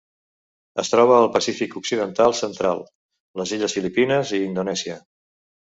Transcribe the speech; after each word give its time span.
Es 0.83 0.89
troba 0.93 1.17
al 1.25 1.29
Pacífic 1.35 1.77
occidental 1.81 2.35
central: 2.41 2.83
les 3.43 3.55
illes 3.59 3.79
Filipines 3.79 4.35
i 4.41 4.45
Indonèsia. 4.51 5.03